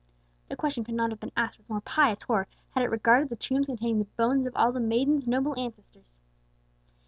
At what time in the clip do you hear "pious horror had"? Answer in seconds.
1.79-2.83